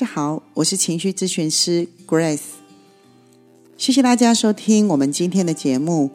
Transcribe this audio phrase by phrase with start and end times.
[0.00, 2.40] 大家好，我是情绪咨询师 Grace，
[3.76, 6.10] 谢谢大家收听我们今天的节目。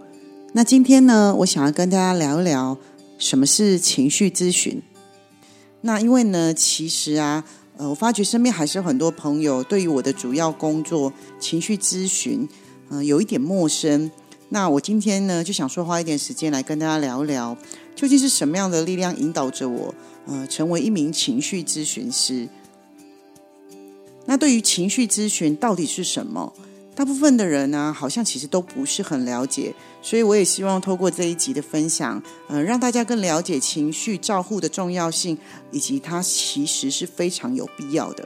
[0.53, 2.75] 那今天呢，我想要跟大家聊一聊
[3.19, 4.81] 什么是情绪咨询。
[5.81, 7.45] 那因为呢，其实啊，
[7.77, 12.49] 呃，我发觉身边还是有很多朋友对于我的主要工作情绪咨询，
[12.89, 14.09] 嗯，有一点陌生。
[14.49, 17.55] 那我今天呢，就想说花一点时间来跟大家聊一聊，
[17.95, 19.93] 究竟是什么样的力量引导着我，
[20.25, 22.49] 呃，成为一名情绪咨询师。
[24.25, 26.53] 那对于情绪咨询到底是什么？
[26.95, 35.37] 大部分的人呢，好像其实都不是很了解，所以我也希望透过这一集的分享，呃，让大家更了解情绪照护的重要性，
[35.71, 38.25] 以及它其实是非常有必要的。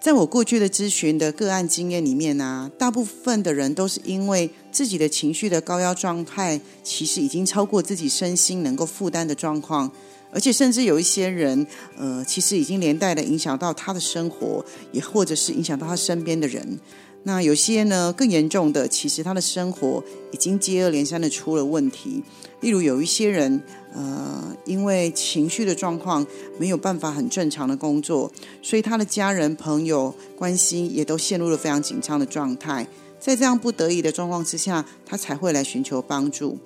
[0.00, 9.90] 在我过去的咨询的个案经验里面呢，大部分的人都是因为自己的情绪的高压状态，其实已经超过自己身心能够负担的状况。
[10.32, 11.66] 而且甚至有一些人，
[11.96, 16.80] 呃，其实已经连带的影响到他的生活，也或者是影响到他身边的人。
[17.24, 22.20] 那有些呢更严重的，其实他的生活已经接二连三的出了问题。
[22.62, 23.62] 例如有一些人，
[23.94, 26.26] 呃，因为情绪的状况
[26.58, 32.86] 没有办法很正常的工作，所以他的家人朋友关系也都陷入了非常紧张的状态。
[33.20, 36.58] 在这样不得已的状况之下，他才会来寻求帮助。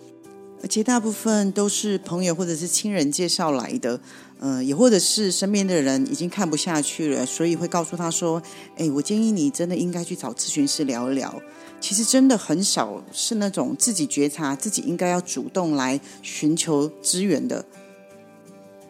[0.62, 4.00] 而且大部分都是朋友或者是亲人介绍来的，
[4.40, 8.42] 呃，也或者是身边的人已经看不下去了，所以会告诉他说
[8.76, 11.40] ：“哎，我建议你真的应该去找咨询师聊一聊。”
[11.78, 17.64] 其实真的很少是那种自己觉察自己应该要主动来寻求资源的。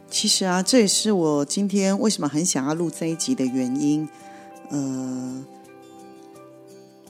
[0.08, 4.08] 其实啊，这也是我今天为什么很想要录这一集的原因，
[4.70, 5.44] 呃。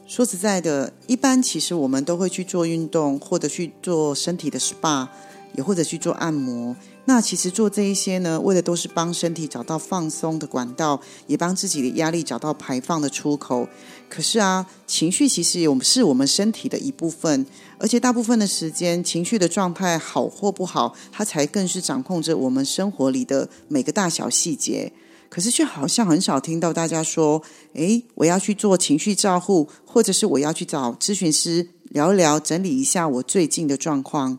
[0.06, 5.09] 说实在的，一般其实我们都会去做运动，或者去做身体的 SPA，
[5.55, 6.77] 也或者去做按摩。
[7.06, 13.69] 那其实做这一些呢，为的都是帮身体找到放松的管道，也帮自己的压力找到排放的出口。
[14.09, 17.44] 可是啊，情绪其实也是我们身体的一部分，
[17.78, 24.93] 而且大部分的时间，情绪的状态好或不好，它才更是掌控着我们生活里的每个大小细节。
[25.28, 27.42] 可是却好像很少听到大家说
[27.75, 34.38] ：“诶，我要去做情绪照护，或者是我要去找咨询师聊一聊，整理一下我最近的状况。”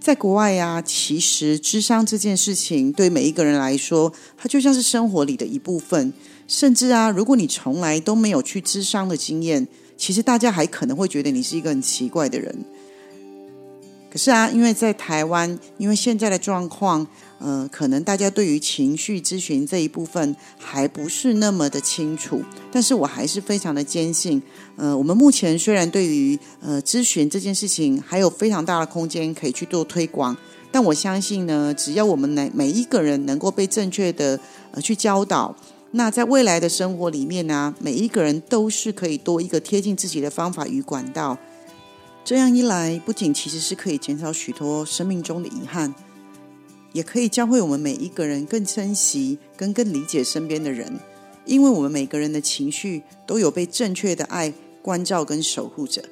[0.00, 6.12] 在国外呀，其实智商这件事情对每一个人来说，它就像是生活里的一部分。
[6.48, 9.66] 甚至啊，如果你从来都没有去智商的经验，
[9.96, 12.56] 其实大家还可能会觉得你是一个很奇怪的人。
[14.08, 17.06] 可是啊，因为在台湾，因为现在的状况。
[17.38, 22.42] 呃，可能大家对于情绪咨询这一部分还不是那么的清楚，
[22.72, 24.42] 但是我还是非常的坚信，
[24.76, 30.34] 呃，我们目前虽然对于呃咨询这件事情还有非常大的空间可以去做推广，
[30.72, 34.40] 但我相信呢，只要我们每每一个人能够被正确的
[34.72, 35.54] 呃去教导，
[35.90, 41.36] 那在未来的生活里面呢，每一个人都是可以多一个贴近自己的方法与管道，
[42.24, 45.94] 这样一来，不仅其实是可以减少许多生命中的遗憾。
[46.96, 50.98] 也可以教会我们每一个人更珍惜、跟更理解身边的人，
[51.44, 56.02] 因为我们每个人的情绪都有被正确的爱关照跟守护着。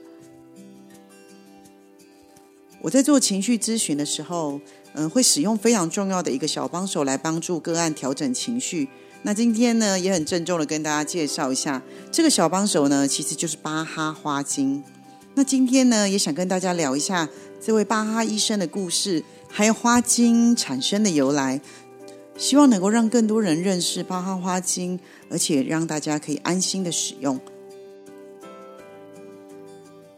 [2.82, 4.60] 我在做情绪咨询的时候，
[4.92, 8.90] 嗯，会使用非常重要的一个小帮手来帮助个案调整情绪。
[9.22, 14.84] 那今天呢，也很郑重的跟大家介绍一下这个小帮手呢，其实就是巴哈花精。
[15.36, 17.28] 那今天呢，也想跟大家聊一下
[17.60, 19.24] 这位巴哈医生的故事。
[19.48, 21.60] 还有花精产生的由来，
[22.36, 24.98] 希望能够让更多人认识巴哈花精，
[25.28, 27.38] 而且让大家可以安心的使用。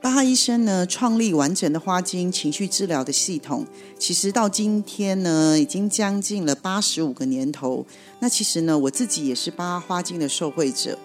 [0.00, 3.67] 巴哈医生呢，创立完整的花精情绪治疗的系统，
[3.99, 7.85] 其实到今天呢，已经将近了八十五个年头。
[8.20, 10.99] 那其实呢，我自己也是巴哈花精的受惠者。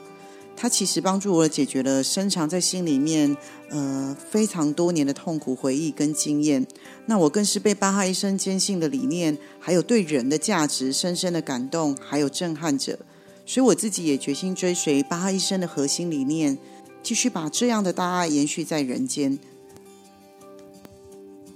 [0.62, 3.36] 它其实帮助我解决了深藏在心里面
[3.72, 6.63] 呃非常多年的痛苦回忆跟经验。
[7.08, 13.00] 那我更是被巴哈医生坚信的理念，还有对人的价值深深的感动，还有震撼着。
[13.44, 16.56] 所以我自己也决心追随巴哈医生的核心理念，
[17.02, 19.40] 继续把这样的大爱延续在人间。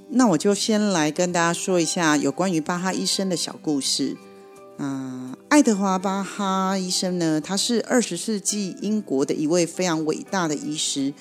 [0.09, 4.17] 那我就先来跟大家说一下有关于巴哈医生的小故事。
[4.77, 11.13] 啊，爱德华·巴哈医生呢，他是二十世纪英国的一位非常伟大的医师。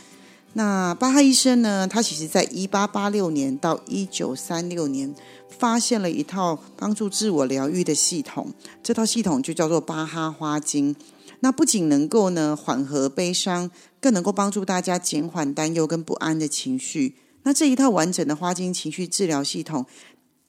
[0.54, 5.14] 那巴哈医生呢，他其实在一八八六年到一九三六年
[5.48, 8.52] 发现了一套帮助自我疗愈的系统，
[8.82, 10.96] 这套系统就叫做巴哈花精。
[11.38, 17.14] 那不仅能够呢缓和悲伤，更能够帮助大家减缓担忧跟不安的情绪。
[17.44, 19.86] 那这一套完整的花精情绪治疗系统，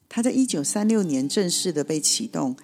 [0.08, 2.56] 它在一九三六年正式的被启动。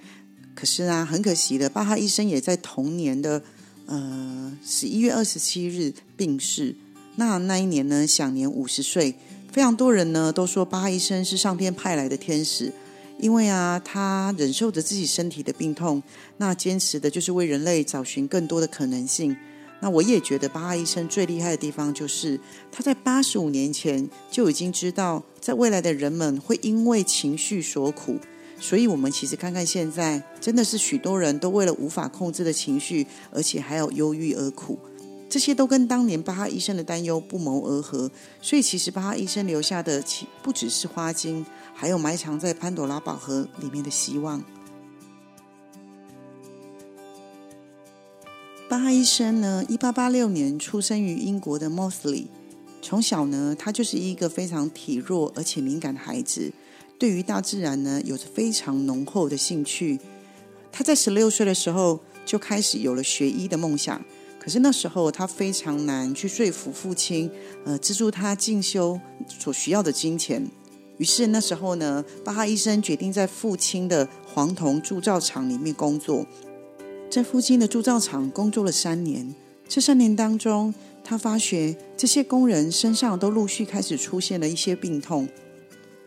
[0.54, 3.42] 可是啊，很可惜的，巴哈医生也在同年的
[3.86, 6.74] 呃十一月二十七日病逝。
[7.16, 9.14] 那那一年呢，享年五十岁。
[9.50, 12.72] 非常多人呢都说巴哈医生是上天派来的天使。
[13.18, 16.02] 因为啊，他忍受着自己身体的病痛，
[16.38, 19.36] 那坚持的就是为人类找寻更多的可能性。
[19.80, 22.40] 那我也觉得巴哈医生最厉害的地方，就是
[22.72, 28.18] 他在八十五年前就已经知道，在未来的人们会因为情绪所苦。
[28.60, 34.78] 所以，我们其实看看现在，真的是许多人都为了无法控制的情绪，而且还有忧郁而苦。
[35.28, 38.10] 这些都跟当年巴哈医生的担忧不谋而合。
[38.40, 41.44] 所以，其实巴哈医生留下的，其不只是花精。
[41.74, 44.44] 还有埋藏在潘朵拉宝盒里面的希望。
[48.68, 52.28] 巴哈医生呢，一八八六年出生于英国的莫斯利。
[52.80, 56.52] 从小呢，他就是一个非常体弱而且敏感的孩子，
[57.02, 59.98] 对于大自然呢，有着非常浓厚的兴趣。
[60.70, 64.00] 他在十六岁的时候就开始有了学医的梦想，
[64.38, 67.28] 可是那时候他非常难去说服父亲，
[67.64, 70.48] 呃，资助他进修所需要的金钱。
[70.98, 76.24] 于是那时候呢，巴哈医生决定在父亲的黄铜铸造厂里面工作。
[77.10, 79.34] 在父亲的铸造厂工作了三年，
[79.66, 80.72] 这三年当中，
[81.02, 85.28] 他发觉这些工人身上都陆续开始出现了一些病痛，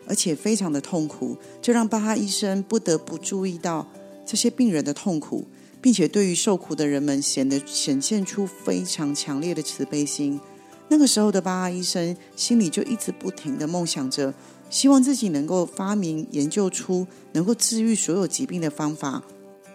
[0.07, 1.37] 而且非常的痛苦。
[1.61, 3.87] 这让巴哈医生不得不注意到
[4.25, 5.45] 这些病人的痛苦，
[5.81, 10.39] 并且对于受苦的人们显得显现出非常强烈的慈悲心。
[10.87, 14.33] 那个时候的巴哈医生心里就一直不停的梦想着。
[14.67, 19.23] 希望自己能够发明、研究出能够治愈所有疾病的方法，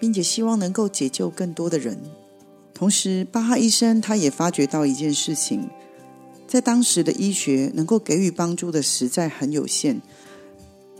[0.00, 1.96] 并且希望能够解救更多的人。
[2.74, 5.70] 同时，巴哈医生他也发觉到一件事情，
[6.46, 10.02] 在当时的医学能够给予帮助的实在很有限，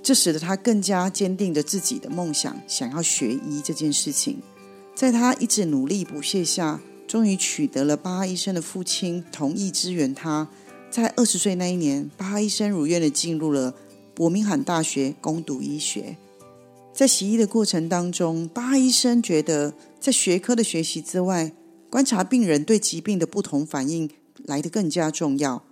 [0.02, 4.38] 这使得他更加坚定着自己的梦想，想要学医这件事情。
[4.94, 10.48] 在他一直努力不懈下，终于取得了巴哈医生的父亲同意支援他。
[10.90, 13.74] 在二十岁那一年，巴哈医生如愿的进入了
[14.14, 16.16] 伯明翰大学攻读医学。
[16.92, 21.52] 在习医的过程当中，巴哈医生觉得，在学科的学习之外，
[21.88, 24.10] 观察病人对疾病的不同反应
[24.44, 25.62] 来得更加重要。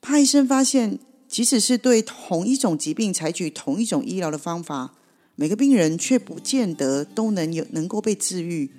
[0.00, 0.98] 巴哈医生发现，
[1.30, 4.92] 即使是对同一种疾病采取同一种医疗的方法，
[5.36, 8.70] 每个病人却不见得都能有能够被治愈。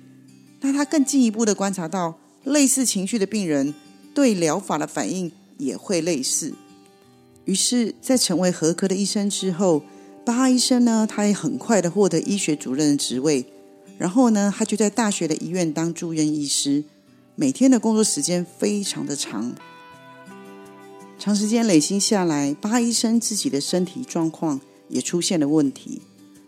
[0.60, 3.74] 那他更进一步的观察到，类似情绪的病人
[4.14, 5.32] 对疗法的反应。
[5.58, 6.52] 也会类似。
[7.44, 9.84] 于是，在成为合格的医生之后，
[10.24, 13.46] 巴哈医生呢，他也很快的获得医学主任的职位。
[13.96, 16.82] 然后呢，他就在大学的医院当住院医师，
[17.36, 19.54] 每天的工作时间非常的长。
[21.22, 26.02] 长时间累积下来，巴医生自己的身体状况也出现了问题。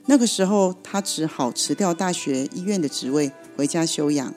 [0.07, 4.35] 那个时候，他只好辞掉大学医院的职位，回家休养。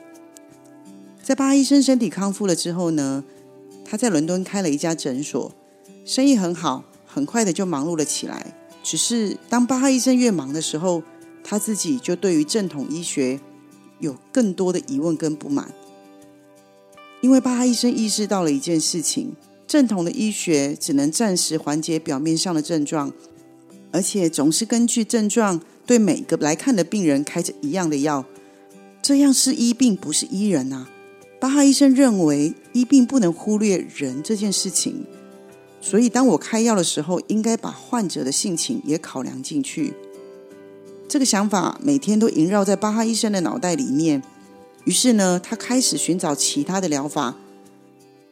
[1.24, 3.24] 在巴医生身体康复了之后呢？
[3.84, 5.52] 他在伦敦开了一家诊所，
[6.06, 8.56] 生意很好，很快的就忙碌了起来。
[8.84, 11.02] 只是当巴哈医生越忙的时候，
[11.44, 13.40] 他自己就对于正统医学
[13.98, 15.74] 有更多的疑问跟不满。
[17.22, 19.36] 因为巴哈医生意识到了一件事情：
[19.68, 23.12] 正统的医学只能暂时缓解表面上的症状，
[23.92, 28.24] 而且总是根据症状对每个来看的病人开着一样的药，
[29.02, 30.90] 这样是医病，不是医人啊。
[31.40, 35.06] 巴哈医生认为医病不能忽略人这件事情，
[35.82, 39.94] 所以当我开药的时候，应该把患者的性情也考量进去。
[41.10, 44.24] 这个想法每天都萦绕在巴哈医生的脑袋里面。
[44.86, 47.36] 于是呢，他开始寻找其他的疗法。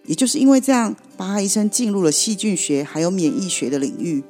[0.06, 4.24] 也就是因为这样，巴哈医生进入了细菌学还有免疫学的领域。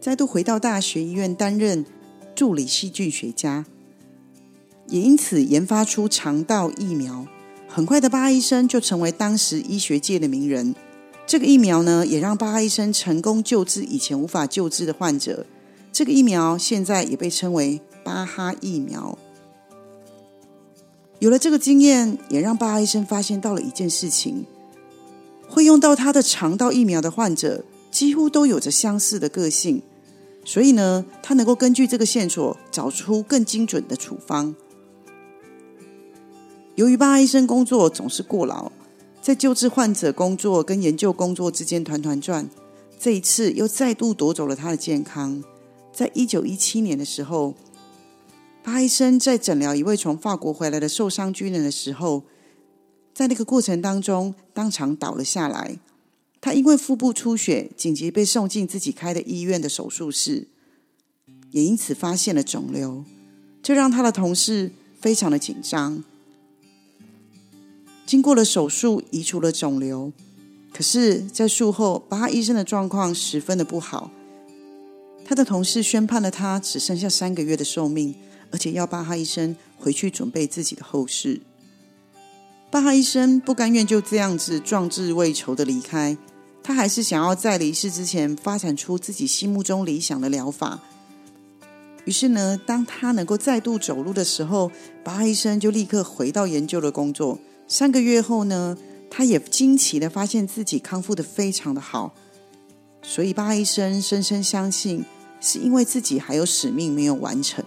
[0.00, 1.84] 再度回到大学医院担任
[2.34, 3.66] 助理细菌学家。
[4.88, 7.26] 也因此研发出肠道疫苗，
[7.68, 10.74] 很快的巴哈医生就成为当时医学界的名人。
[11.26, 15.44] 这个疫苗呢，也让巴哈医生成功救治以前无法救治的患者。
[15.92, 19.18] 这个疫苗现在也被称为巴哈疫苗。
[21.26, 24.46] 有了这个经验，也让巴医生发现到了一件事情：
[25.48, 29.82] 会用到他的肠道疫苗的患者，几乎都有着相似的个性。
[30.44, 34.54] 所以呢，他能够根据这个线索找出更精准的处方。
[36.76, 38.70] 由于巴医生工作总是过劳，
[39.20, 42.48] 在救治患者工作跟研究工作之间团团转，
[43.00, 45.42] 这一次又再度夺走了他的健康。
[45.92, 47.52] 在一九一七年的时候，
[48.66, 52.24] 巴医生在诊疗一位从法国回来的受伤军人的时候，
[53.14, 55.78] 在那个过程当中当场倒了下来。
[56.40, 60.48] 他因为腹部出血，紧急被送进自己开的医院的手术室，
[61.52, 63.04] 也因此发现了肿瘤，
[63.62, 66.02] 这让他的同事非常的紧张。
[68.04, 70.12] 经过了手术，移除了肿瘤，
[70.72, 74.10] 可是，在术后，巴医生的状况十分的不好。
[75.24, 78.12] 他的同事宣判了他只剩下三个月的寿命，
[78.50, 81.40] 而且要巴哈医生回去准备自己的后事。
[82.70, 86.16] 巴哈医生不甘愿就这样子壮志未酬的离开。
[86.62, 90.80] 他还是想要在离世之前发展出自己心目中理想的疗法。
[92.04, 94.70] 于是呢，当他能够再度走路的时候，
[95.04, 97.38] 巴哈医生就立刻回到研究的工作。
[97.68, 98.76] 三个月后呢，
[99.08, 102.12] 他也惊奇的发现自己康复的非常的好。
[103.00, 105.04] 所以巴哈医生深深相信，
[105.40, 107.64] 是因为自己还有使命没有完成。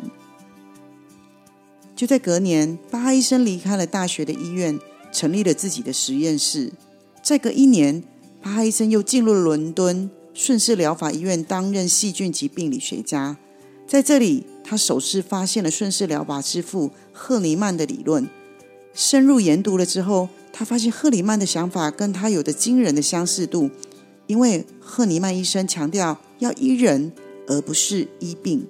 [2.00, 4.79] 就在隔年，巴哈医生离开了大学的医院，
[5.12, 6.72] 成立了自己的实验室。
[7.22, 8.01] 再隔一年。
[8.41, 13.36] 巴哈医生又进入了伦敦顺势疗法医院，担任细菌及病理学家。
[13.86, 18.29] 在这里，他首次发现了顺势疗法之父赫尼曼的理论。
[18.94, 23.70] 深入研读了之后，他发现赫尼曼的想法跟他有着惊人的相似度。
[24.25, 27.12] 因为赫尼曼医生强调要医人，
[27.48, 28.65] 而不是医病。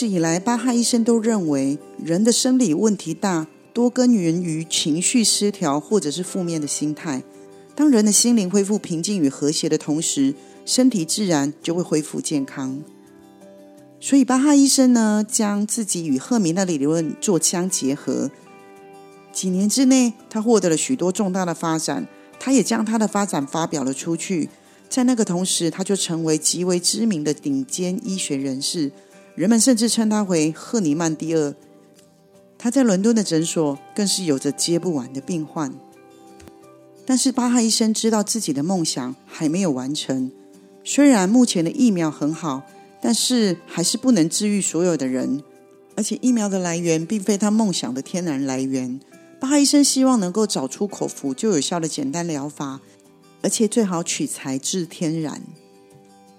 [0.00, 3.46] 一直以来，巴哈医生都认为人的生理问题大。
[3.74, 7.22] 多根源于情绪失调或者是负面的心态。
[7.74, 12.82] 当人的心灵恢复平静与和谐的同时，身体自然就会恢复健康。
[14.00, 18.30] 所以巴哈医生呢，将自己与赫明的理论做相结合。
[19.34, 22.08] 几年之内，他获得了许多重大的发展。
[22.38, 24.48] 他也将他的发展发表了出去。
[24.88, 28.90] 在那个同时，他就成为极为知名的顶尖医学人士。
[29.40, 31.54] 人们甚至称他为赫尼曼第二。
[32.58, 35.72] 他在伦敦的诊所更是有着接不完的病患，
[37.06, 40.30] 但是巴哈医生知道自己的梦想还没有完成。
[40.84, 42.64] 虽然目前的疫苗很好，
[43.00, 45.42] 但是还是不能治愈所有的人，
[45.96, 49.00] 而且疫苗的来源并非他梦想的天然来源。
[49.40, 52.82] 巴哈医生希望能够找出口服就有效的简单疗法，
[53.40, 55.40] 而且最好取材自天然。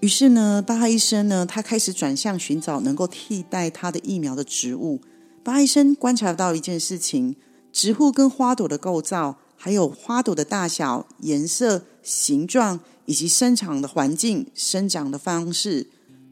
[0.02, 5.00] 于是呢，巴哈医生呢，他开始转向寻找能够替代他的疫苗的植物。
[5.44, 7.36] 巴哈医生观察到一件事情：
[7.72, 15.86] 植物跟花朵的构造，还有花朵的大小、颜色、形状，以及生长的环境、生长的方式、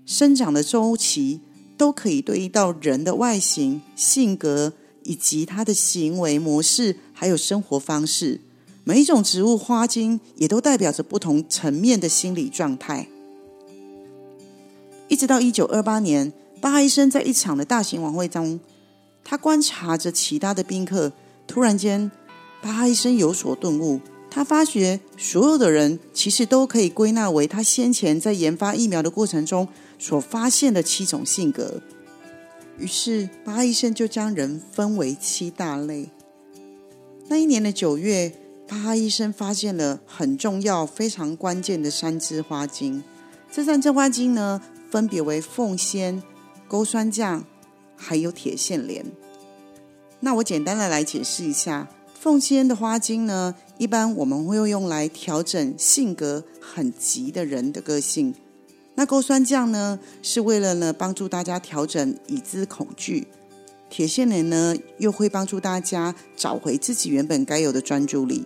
[0.03, 1.41] 生长的周期，
[1.77, 4.73] 都可以对应到人的外形、性格
[5.03, 8.41] 以及他的行为模式，还有生活方式。
[8.83, 13.07] 每一种植物花茎也都代表着不同层面的心理状态。
[15.09, 18.59] 一直到一九二八年，巴哈医生在一场的大型晚会中。
[19.23, 21.11] 他观察着其他的宾客，
[21.45, 22.09] 突然间，
[22.61, 23.99] 巴哈医生有所顿悟。
[24.31, 31.81] 他发觉所有的人其实都可以归纳为他先前在研发疫苗的过程中所发现的七种性格。
[32.77, 36.09] 于是，巴哈医生就将人分为七大类。
[37.27, 38.31] 那一年的九月，
[38.67, 43.03] 巴哈医生发现了很重要、非常关键的三支花精。
[43.51, 46.21] 这三支花精呢，分别为凤仙、
[46.67, 47.45] 钩酸酱。
[48.01, 49.05] 还有铁线莲。
[50.21, 58.33] 那我简单的来解释一下，凤仙的花精呢，一般我们会用来调整性格很急的人的个性。
[58.95, 63.27] 那勾酸酱呢，是为了呢帮助大家调整已知恐惧。
[63.89, 68.45] 铁线莲呢，又会帮助大家找回自己原本该有的专注力。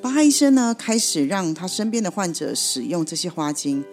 [0.00, 3.84] 巴哈医生呢，开始让他身边的患者使用这些花精，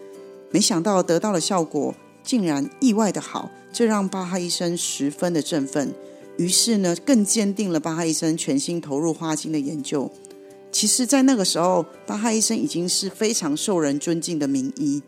[0.56, 1.94] 没想到得到的效果。
[2.24, 5.94] 竟然意外的好，这让巴哈医生十分的振奋。
[6.38, 10.10] 于是呢，更坚定了巴哈医生全心投入花精的研究。
[10.72, 15.04] 其实，在那个时候，巴哈医生已经是非常受人尊敬的名医，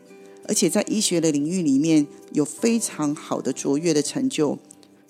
[0.46, 4.58] 而且在医学的领域里面有非常好的卓越的成就。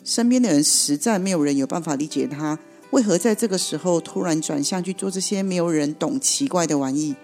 [0.04, 2.56] 身边的人实在没有人有办法理解他
[2.92, 7.16] 为何在这个时候突然转向去做这些没有人懂奇怪的玩意。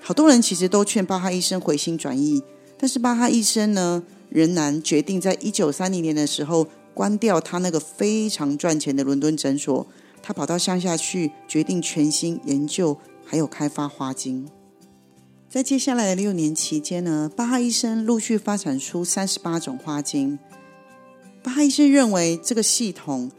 [0.00, 2.42] 好多人其实都劝巴哈医生回心转意。
[2.78, 9.86] 但是巴哈医生呢，仍然决定在一九三零年的时候关掉他那个非常赚钱的伦敦诊所，
[10.22, 14.48] 他跑到乡下去，决定全心研究还有开发花精。
[15.48, 20.38] 在接下来的六年期间呢，巴哈医生陆续发展出三十八种花精。
[21.42, 23.30] 巴哈医生认为，这个系统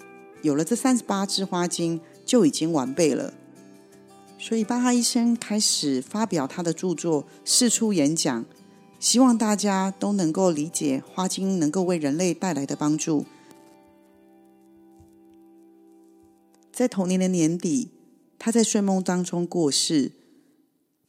[0.42, 3.34] 有了这三十八支花精就已经完备了。
[4.38, 8.46] 所以，巴哈医生开始发表他的著作，四处演讲，
[9.00, 13.25] 希望大家都能够理解花精能够为人类带来的帮助。
[16.72, 17.89] 在同年的年底，
[18.38, 20.12] 他在睡梦当中过世。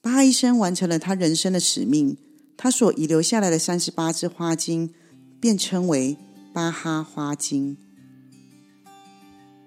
[0.01, 2.17] 巴哈医生完成了他人生的使命，
[2.57, 4.95] 他所遗留下来的三十八支花精，
[5.41, 6.17] 便称为。
[6.51, 7.77] 巴哈花精，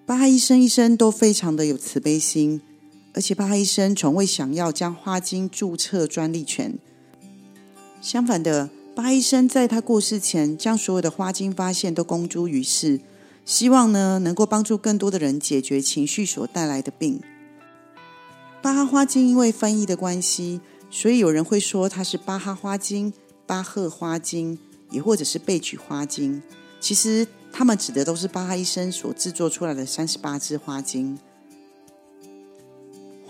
[0.06, 2.60] 巴哈医生一生都非常的有慈悲心，
[3.14, 6.78] 而且巴哈医生从未想要将花精注册专利权。
[8.02, 13.00] 相反的，巴哈医生在他过世前，将所有的花精发现都公诸于世，
[13.46, 17.22] 希望呢能够帮助更多的人解决情绪所带来的病。
[18.62, 23.12] 巴哈花精因为翻译的关系，所以有人会说它是巴哈花精、
[23.46, 24.58] 巴赫花精，
[24.90, 26.42] 也或者是贝曲花精。
[26.80, 31.18] 其实，他们指的都是巴哈医生所制作出来的三十八支花精。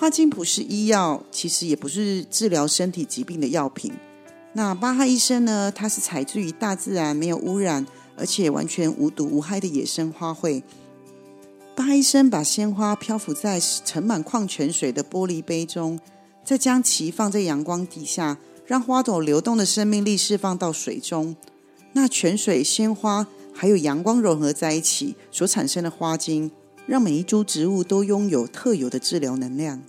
[0.02, 3.94] 花精不是医药，其实也不是治疗身体疾病的药品。
[4.54, 5.72] 那巴哈医生呢？
[5.72, 7.86] 他是采自于大自然、没有污染，
[8.18, 10.64] 而且完全无毒无害的野生花卉。
[11.76, 16.00] 巴哈医生把鲜花漂浮在盛满矿泉水的玻璃杯中，
[16.44, 21.36] 再将其放在阳光底下，让花朵流动的生命力释放到水中。
[21.94, 23.28] 那泉水、鲜花。
[23.54, 26.50] 还有阳光融合在一起所产生的花精，
[26.92, 29.82] 让每一株植物都拥有特有的治疗能量。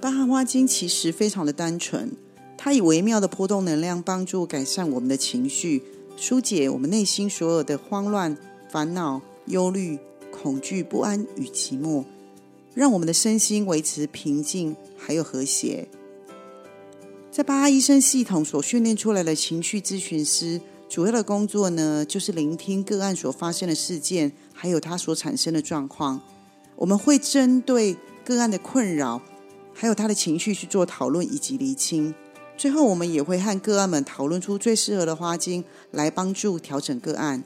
[0.00, 2.10] 巴哈花精其实非常的单纯，
[2.58, 5.80] 它以微妙的波动能量帮助改善我们的情绪，
[6.16, 8.36] 疏解我们内心所有的慌乱、
[8.68, 9.96] 烦恼、忧虑、
[10.32, 12.02] 恐惧、不安与寂寞，
[12.74, 15.86] 让我们的身心维持平静还有和谐。
[17.30, 20.60] 在巴哈医生系统所训练出来的情绪咨询师。
[20.90, 26.20] 主要的工作呢，就是聆听个案所发生的事件，还有他所产生的状况。
[26.74, 29.22] 我们会针对个案的困扰，
[29.72, 32.12] 还有他的情绪去做讨论以及厘清。
[32.56, 37.44] 最后，我们也会和个案们讨论出最适合的花精，来帮助调整个案。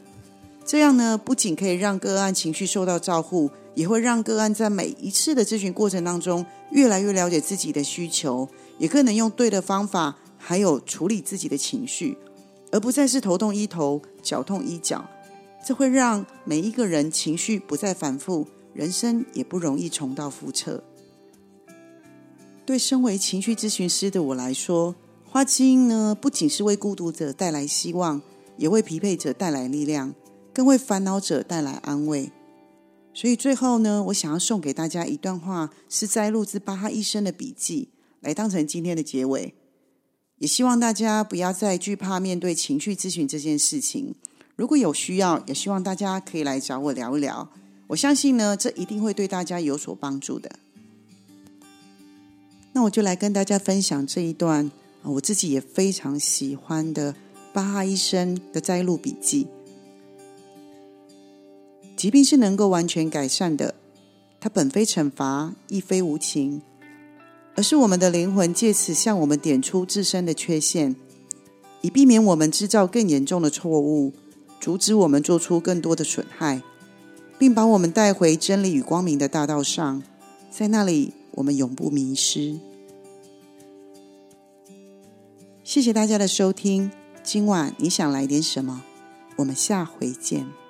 [0.65, 12.17] 这样呢，不仅可以让个案情绪受到照顾，也会让个案在每一次的咨询过程当中，越来越了解自己的需求，也更能用对的方法，还有处理自己的情绪。
[12.71, 15.09] 而不再是头痛医头，脚痛医脚，
[15.65, 20.83] 这会让每一个人情绪不再反复，人生也不容易重蹈覆辙。
[22.67, 28.23] 对身为情绪咨询师的我来说，花精呢，不仅是为孤独者带来希望，
[28.57, 30.15] 也为疲惫者带来力量，
[30.53, 32.33] 更为烦恼者带来安慰。
[33.13, 39.55] 所以最后呢，我想要送给大家一段话，是摘录自巴哈医生的笔记，来当成今天的结尾。
[40.39, 44.15] 也希望大家不要再惧怕面对情绪咨询这件事情。
[44.57, 47.49] 如果有需要，也希望大家可以来找我聊一聊。
[47.87, 50.51] 我相信呢，这一定会对大家有所帮助的。
[52.73, 54.71] 那我就来跟大家分享这一段
[55.03, 57.15] 我自己也非常喜欢的
[57.53, 59.47] 巴哈医生的摘录笔记。
[61.97, 63.75] 疾病是能够完全改善的，
[64.41, 66.61] 它本非惩罚，亦非无情。
[67.57, 70.97] 而是我们的灵魂借此向我们点出自身的缺陷，
[71.83, 74.13] 以避免我们制造更严重的错误，
[74.61, 76.63] 阻止我们做出更多的损害，
[77.39, 80.03] 并把我们带回真理与光明的大道上，
[80.51, 82.59] 在那里我们永不迷失。
[85.63, 86.91] 谢谢大家的收听，
[87.23, 88.83] 今晚你想来点什么？
[89.37, 90.64] 我们下回见。